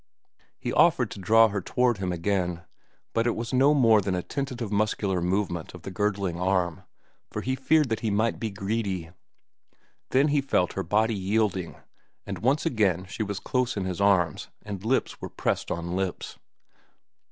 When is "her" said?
1.49-1.61, 10.73-10.81